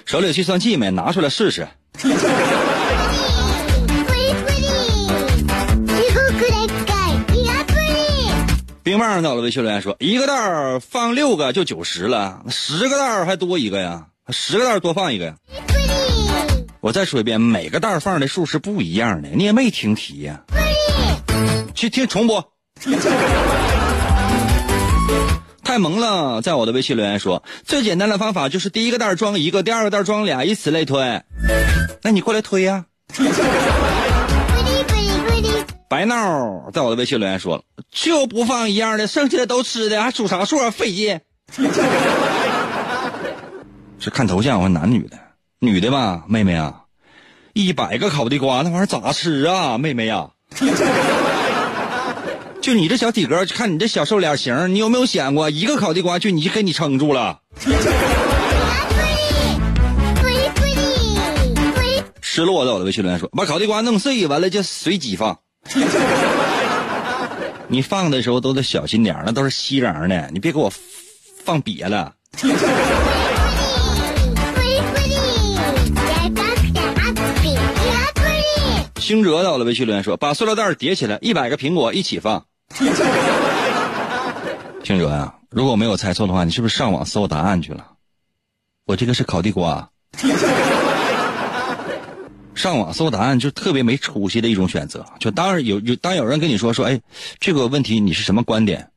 [0.06, 0.92] 手里有计算器没？
[0.92, 1.66] 拿出来试试。
[8.84, 15.36] 冰棒到了，微信留言说：“一个袋儿放六个就九十了，十个袋儿还多一个呀，十个袋儿多放一个呀。”
[16.82, 20.42] 我再说一遍，每个袋儿放的数是不一样的，你也没听题呀。
[21.76, 22.52] 去听重播。
[25.64, 31.22] 太萌了，在我的微信留言说：“最简单的方法就是第一个袋儿装一个，第二个袋儿装俩，以此类推。”
[32.02, 32.86] 那你过来推呀。
[35.92, 40.72] 白闹在我的微信留言说了，就不放一样的，剩下的都吃的，还数啥数啊？
[40.72, 41.20] 费劲。
[44.00, 45.18] 是看头像，我男女的，
[45.60, 46.84] 女的吧，妹妹啊，
[47.52, 50.30] 一百个烤地瓜，那玩意儿咋吃啊，妹妹呀？
[52.62, 57.42] 就你这小体格，看你这小瘦脸型，你有没有想过，一个烤地瓜就你就给你撑住了？
[62.22, 65.40] 失落在我的微信留言说，把烤地瓜弄碎，完了就随机放。
[67.68, 70.72] 你放的时候都得小心点那都是稀瓤的，你别给我
[71.44, 72.14] 放瘪了。
[78.98, 82.46] 星哲到了微信留言说：“把塑料袋叠起来，一百个苹果一起放。
[84.84, 87.86] ”星哲呀，如果我没有猜错的话，你是不是上网搜答案去了？
[88.86, 89.90] 我这个是烤地瓜。
[92.56, 95.06] 上网搜答案就特别没出息的一种选择。
[95.20, 97.02] 就当然有有当有人跟你说说，哎，
[97.40, 98.92] 这个问题你是什么观点？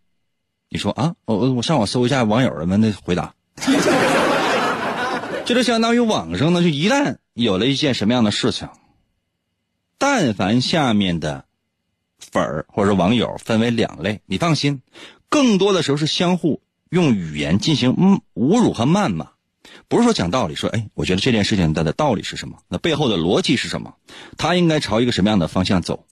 [0.69, 3.35] 你说啊，我我上网搜一下网友们的回答。
[5.47, 8.69] 这就相当于网上呢，就一旦有了一件什么样的事情，
[9.99, 11.45] 但凡下面的
[12.19, 14.81] 粉儿或者网友分为两类，你放心，
[15.29, 17.93] 更多的时候是相互用语言进行
[18.35, 19.34] 侮辱和谩骂。
[19.89, 22.59] 不是说讲道理，说哎，我觉得这件事情它的道理是什么？
[22.69, 23.97] 那背后的逻辑是什么？
[24.37, 26.07] 它应该朝一个什么样的方向走？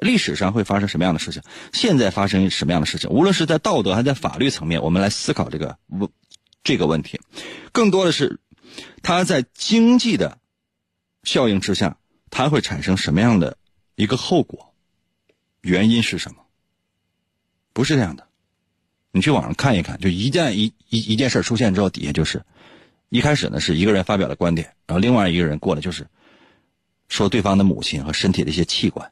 [0.00, 1.42] 历史上会发生什么样的事情？
[1.72, 3.10] 现在发生什么样的事情？
[3.10, 6.10] 无论是在道德还是在法律层面，我们来思考这个问
[6.62, 7.20] 这个问题，
[7.72, 8.40] 更多的是
[9.02, 10.38] 它在经济的
[11.22, 11.98] 效应之下，
[12.30, 13.56] 它会产生什么样的
[13.94, 14.74] 一个后果？
[15.62, 16.42] 原因是什么？
[17.72, 18.28] 不是这样的，
[19.10, 22.44] 你去网上看一看，就一件一一一件事出现之后，底下就是。
[23.08, 26.06] 一开始呢是一个人发表了观点，然后另外一个人过来就是
[27.08, 29.10] 说对方的母亲和身体的一些器官。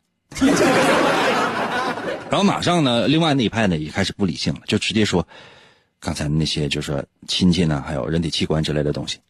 [2.30, 5.26] 然后马上呢，另外那一派呢也开始不理性了，就直接说
[6.00, 9.20] 刚才那些就是亲戚呢，还有人体器官之类的东西。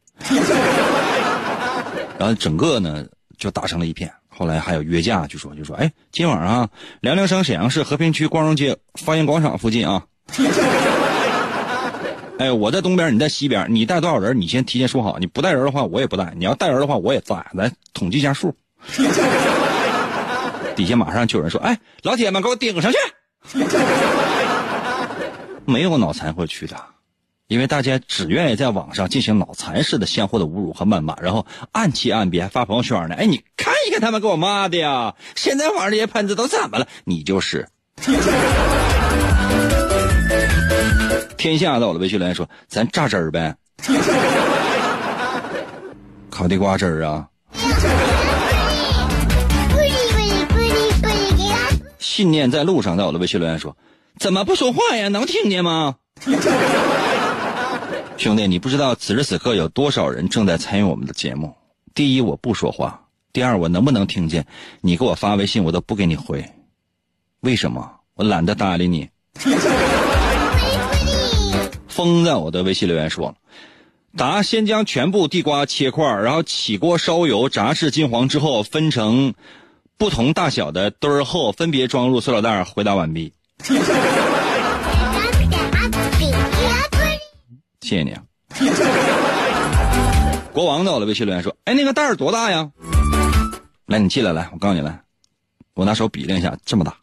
[2.19, 3.05] 然后整个呢
[3.37, 4.11] 就打成了一片。
[4.29, 10.07] 后来还有约架，就说就说，哎，今晚上辽宁省沈阳市和平区光荣街发现广场附近啊。
[12.39, 14.41] 哎，我在东边，你在西边，你带多少人？
[14.41, 18.55] 你先提前说好，你不带人的话，我也不带；你要带人的话，我也在，来统计一下数。
[20.75, 22.99] 底下马上就有人说：“哎，老铁们，给我顶上去！”
[25.65, 26.77] 没有脑残会去的，
[27.47, 33.15] 因为大家只愿意在网上进行脑残式的相互的侮辱和谩骂，然后暗器暗别，发朋友圈呢。
[33.15, 35.15] 哎，你看一看他们给我骂的呀！
[35.37, 36.89] 现在网上这些喷子都怎么了？
[37.05, 37.69] 你就是。
[41.45, 43.55] 天下到了，微信留言说：“咱榨汁儿呗，
[46.31, 47.29] 烤地瓜汁儿啊。”
[51.99, 53.77] 信念在路上，在我的微信留言说
[54.19, 55.09] ：“怎么不说话呀？
[55.09, 55.97] 能听见吗？”
[58.17, 61.55] 兄弟，你不知道此时此刻有多少人正在参与我们的节目。
[61.95, 64.47] 第一，我不说话；第二，我能不能听见？
[64.81, 66.51] 你给我发微信，我都不给你回。
[67.41, 67.97] 为什么？
[68.15, 69.11] 我懒得搭理你。
[71.95, 73.35] 风在我的微信留言说了
[74.19, 79.33] ：“答，先将全部地瓜切块，然后起锅烧油，炸至金黄之后，分成。”
[79.97, 82.65] 不同大小的堆儿后，分别装入塑料袋。
[82.65, 83.33] 回答完毕。
[87.81, 88.21] 谢谢你啊。
[90.53, 92.73] 国王在我的，微信留言说：“哎，那个袋儿多大呀？”
[93.87, 95.01] 来，你进来，来，我告诉你来，
[95.75, 96.97] 我拿手比量一下，这么大。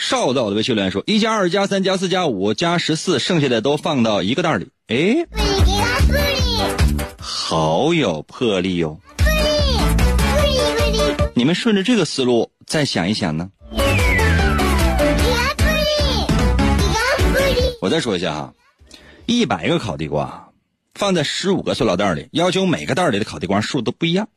[0.00, 5.26] 少到的微信留言说：“一加二加三加四加五加十四，剩下的都放到一个袋里。”哎。
[7.18, 8.98] 好有魄力哟！
[11.34, 13.50] 你们顺着这个思路再想一想呢？
[17.82, 18.54] 我再说一下哈，
[19.26, 20.48] 一百个烤地瓜
[20.94, 24.28] 放在十五个塑料袋里，要求每个袋里的烤地瓜数都不一样。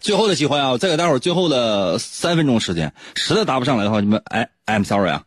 [0.00, 0.70] 最后的机会啊！
[0.70, 5.22] 我再给大伙儿最后的三分钟时间，实在答不上来的话，你们哎，I'm sorry 啊。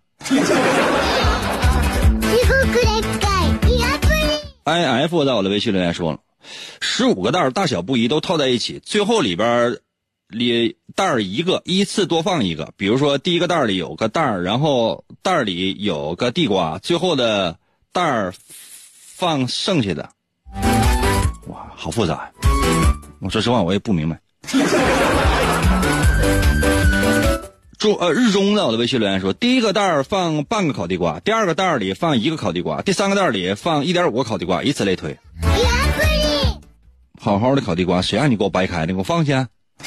[4.65, 6.19] i f 在我的微信留言说了，
[6.82, 9.78] 十五个袋儿大小不一，都套在一起，最后里边
[10.28, 12.74] 里袋儿一个，依次多放一个。
[12.78, 17.57] 比如说第一个袋儿里有个袋儿，然后袋儿里有个地瓜，最后的
[17.91, 18.34] 袋儿
[19.15, 20.09] 放剩下的。
[21.47, 22.32] 哇，好复杂！
[23.19, 24.17] 我说实话，我也不明白。
[27.77, 35.17] 中呃日中在我的微信留言说，第一个袋儿放半个烤地瓜，第二个袋儿里放一个烤地瓜，第三个袋儿里放一点五个烤地瓜，以此类推。
[37.19, 38.93] 好好的烤地瓜，谁让你给我掰开的？
[38.93, 39.49] 给我放下。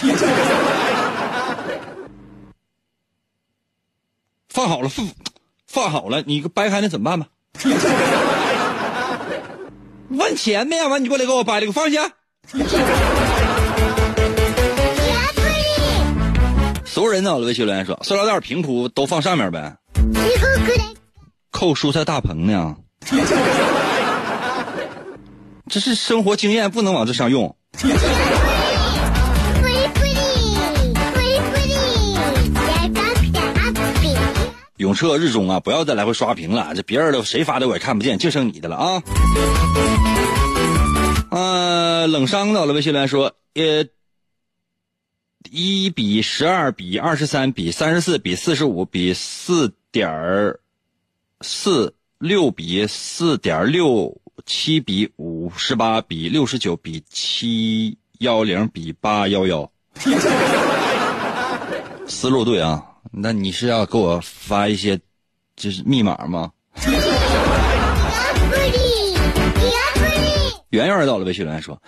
[4.48, 4.90] 放好了，
[5.66, 7.28] 放好了，你掰开那怎么办吧？
[10.10, 10.82] 问钱没？
[10.86, 12.12] 完你过来给我掰了，给我放下。
[16.96, 17.34] 所有人呢？
[17.34, 19.76] 我的微信留言说：“塑料袋平铺都放上面呗。”
[21.52, 22.74] 扣蔬菜大棚呢？
[25.68, 27.54] 这是生活经验，不能往这上用。
[34.78, 39.02] 永彻日中啊，不要再来回刷屏了，这别人的谁发的我也看不见，就剩你的了啊。
[41.30, 43.84] 呃，冷伤到了微信留言说：“呃。”
[45.50, 50.54] 一比十二比二十三比三十四比四十五比四点
[51.40, 59.70] 四六比四点六七比五十八比六十九比七幺零比八幺幺，
[62.06, 62.82] 思路对啊？
[63.12, 64.98] 那你是要给我发一些
[65.56, 66.50] 就是密码吗？
[70.70, 71.80] 圆圆到了微信留言说：“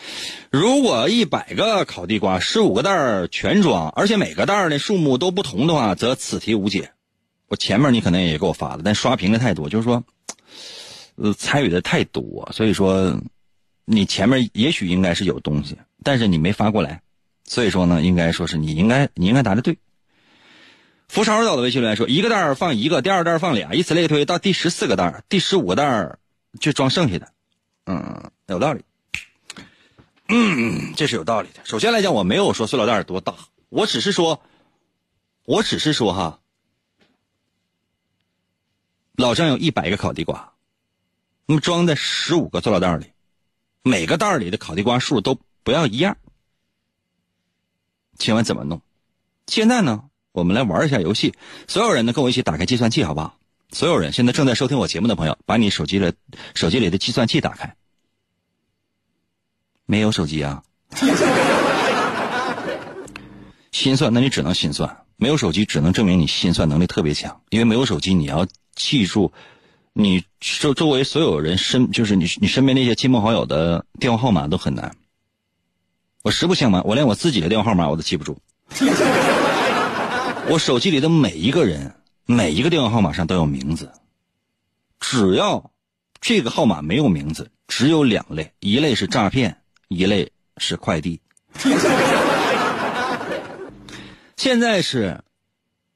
[0.50, 6.92] 如果一百个烤地瓜，十五个袋儿全装，而且每个袋儿的数目都不同的话，则此题无解。”
[7.48, 10.04] 我前面你可能也给我发了，但刷屏的太多，就是说，
[11.16, 13.20] 呃，参与的太多，所以说
[13.86, 17.00] 你前面也许应该是有东西，但是你没发过来，
[17.44, 19.78] 所以说呢，应该说是你应该你应该答的对。
[21.08, 26.18] 福超到的微信留言说：“一个袋儿放一个，第二袋放俩，以此类推，到第十四个袋儿，第十五个袋儿
[26.60, 27.28] 就装剩下的。”
[27.89, 28.30] 嗯。
[28.49, 28.82] 有道理，
[30.28, 31.61] 嗯，这是有道理的。
[31.64, 33.34] 首先来讲，我没有说塑料袋多大，
[33.68, 34.43] 我只是说，
[35.45, 36.41] 我只是说哈，
[39.16, 40.55] 老张有一百个烤地瓜，
[41.45, 43.12] 那么装在十五个塑料袋里，
[43.82, 46.16] 每个袋里的烤地瓜数都不要一样。
[48.18, 48.80] 请问怎么弄？
[49.47, 51.34] 现在呢，我们来玩一下游戏。
[51.66, 53.38] 所有人呢，跟我一起打开计算器，好不好？
[53.72, 56.14] 所有人现在正在收听我节目的朋友，把你手机的
[56.54, 57.74] 手机里的计算器打开。
[59.84, 60.62] 没有手机啊？
[63.72, 65.04] 心算，那你只能心算。
[65.16, 67.40] 没有手机，只能证明你心算能力特别强。
[67.50, 69.32] 因为没有手机，你要记住
[69.92, 74.96] 你周周围所有人身，就是你你身边那些亲朋好友的电话号码都很难。
[76.22, 78.38] 我实不相瞒，我连我自己的电话号码我都记不住。
[80.48, 81.94] 我手机里的每一个人，
[82.30, 83.90] 每一个电话号码上都有名字。
[85.00, 85.70] 只要
[86.20, 91.22] 这个号码没有名字，只有两类：一类是诈骗，一类是快递。
[94.36, 95.24] 现在是，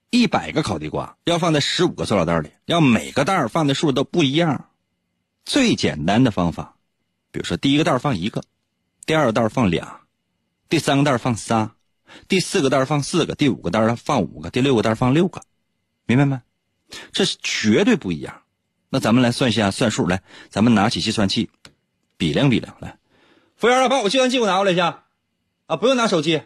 [0.09, 4.71] 一百个烤地瓜要放在十五个塑料袋里，要每个袋放的数都不一样。
[5.45, 6.77] 最简单的方法，
[7.31, 8.43] 比如说第一个袋放一个，
[9.05, 10.01] 第二个袋放俩，
[10.71, 11.73] 第三个袋放仨，
[12.27, 15.43] 第四个袋放四个，第五个袋儿放五个，第六个袋放六个，
[16.07, 16.41] 明白没？
[17.13, 18.43] 这是绝对不一样。
[18.91, 21.49] 那咱们来算一下算数，来，咱们拿起计算器，
[22.17, 22.77] 比量比量。
[22.81, 22.99] 来，
[23.57, 25.05] 服务员，把我计算器给我拿过来一下。
[25.67, 26.43] 啊，不用拿手机，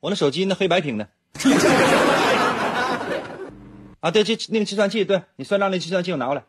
[0.00, 1.08] 我那手机那黑白屏的。
[4.00, 6.44] 啊，对，这那个计算器，对你算账那计算器我拿过来，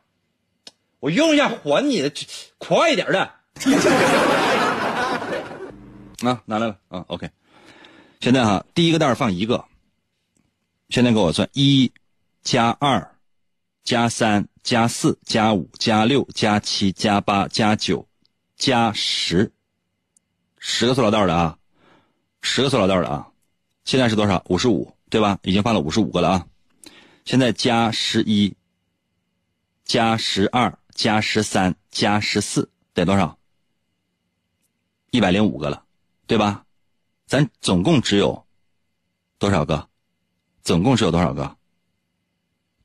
[0.99, 2.12] 我用一下还你的，
[2.58, 3.32] 快一点的。
[6.28, 7.30] 啊，拿来了啊，OK。
[8.20, 9.64] 现在哈，第一个袋放一个，
[10.89, 11.89] 现在给我算一
[12.48, 13.14] 加二
[13.84, 18.08] 加三加四加五加六加七加八加九
[18.56, 19.52] 加十，
[20.58, 21.60] 十个塑料袋的啊，
[22.41, 23.34] 十个塑料袋的啊。
[23.84, 24.41] 现在是多少？
[24.48, 25.38] 五十五，对吧？
[25.43, 26.48] 已经放了五十五个了啊！
[27.26, 28.56] 现在加十一，
[29.84, 33.38] 加十二，加十三，加十四，得多少？
[35.12, 35.84] 一百零五个了，
[36.28, 36.64] 对吧？
[37.26, 38.48] 咱总共只有
[39.38, 39.89] 多少个？
[40.64, 41.57] 总共只有多少个？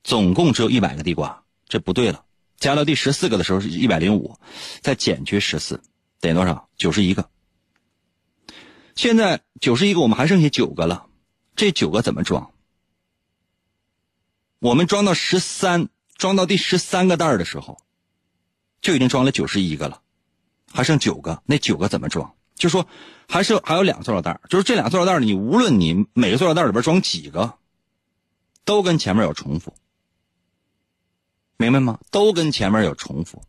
[0.03, 2.25] 总共只有一百个地瓜，这不对了。
[2.57, 4.37] 加到第十四个的时候是一百零五，
[4.81, 5.81] 再减去十四，
[6.19, 6.69] 等于多少？
[6.77, 7.29] 九十一个。
[8.95, 11.07] 现在九十一个，我们还剩下九个了，
[11.55, 12.51] 这九个怎么装？
[14.59, 17.81] 我们装到十三，装到第十三个袋的时候，
[18.81, 20.01] 就已经装了九十一个了，
[20.71, 22.33] 还剩九个，那九个怎么装？
[22.55, 22.87] 就说
[23.27, 27.55] 还是还有两个塑料袋，就是这俩塑料袋你无论你每个塑料袋里边装几个，
[28.63, 29.75] 都跟前面有重复，
[31.57, 31.99] 明白吗？
[32.11, 33.43] 都跟前面有重复。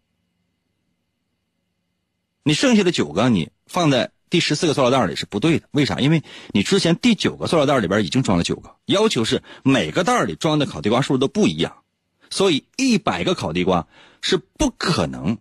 [2.43, 4.11] 你剩下的九个，你放在。
[4.31, 6.01] 第十四个塑料袋里是不对的，为啥？
[6.01, 11.85] 因为你之前第九个塑料袋里边已经装了九个，要求是每个袋里装的烤地瓜数都不一样，
[12.31, 13.87] 所以一百个烤地瓜
[14.23, 15.39] 是不可能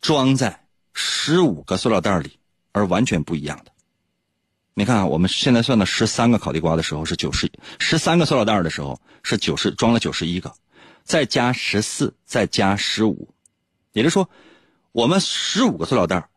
[0.00, 2.38] 装在十五个塑料袋里，
[2.70, 3.72] 而完全不一样的。
[4.74, 10.54] 你看啊，我们现在算的十三个烤地瓜的时候是九十，十三个塑料袋的时候是九十，装了九十一个，
[11.04, 13.34] 再加十四，再加十五，
[13.92, 14.28] 也就是说，
[14.90, 16.28] 我们十五个塑料袋。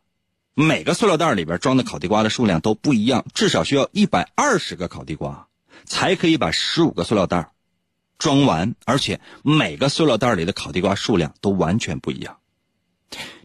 [0.59, 5.47] 每个塑料袋里边装的烤地瓜的数量都不一样，至少需要一百二十个烤地瓜，
[5.85, 7.51] 才可以把十五个塑料袋
[8.17, 8.73] 装完。
[8.83, 12.39] 而且每个塑料袋里的烤地瓜数量都完全不一样。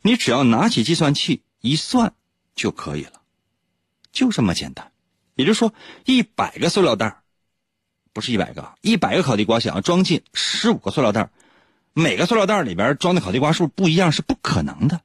[0.01, 2.15] 你只要拿起计算器一算
[2.55, 3.21] 就可以了，
[4.11, 4.91] 就这么简单。
[5.35, 5.75] 也就是说，
[6.07, 7.22] 一百个塑料袋
[8.13, 11.31] 不是一百个，一百个烤地瓜想要装进十五个塑料袋
[11.95, 15.01] 每个塑料袋里边装的烤地瓜数不一样是不可能的，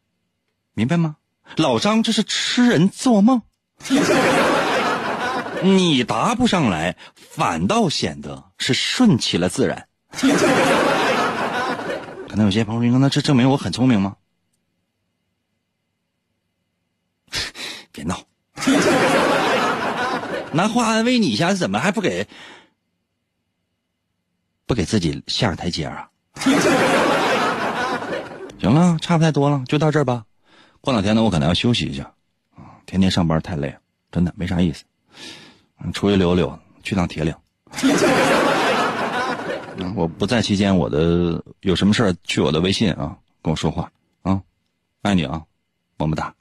[0.74, 1.18] 明白吗？
[1.56, 3.42] 老张，这是痴人做梦。
[5.64, 9.88] 你答不上来，反倒显得是顺其了自然。
[12.30, 14.18] 可能有些朋友说：“那这证明我很聪明吗？”
[17.92, 18.20] 别闹，
[20.52, 22.28] 拿话安慰你一下，怎么还不给
[24.68, 26.08] 不给自己下个台阶啊？
[28.60, 30.26] 行了，差不太多了，就到这儿吧。
[30.82, 32.04] 过两天呢，我可能要休息一下，
[32.56, 33.74] 啊，天天上班太累，
[34.12, 34.84] 真的没啥意思。
[35.94, 37.34] 出去溜溜，去趟铁岭。
[39.96, 43.90] 我不在期间，我的有什么事儿去我的微信啊，跟我说话
[44.24, 44.42] 啊，
[45.04, 45.42] 爱你啊，
[45.98, 46.34] 么么哒。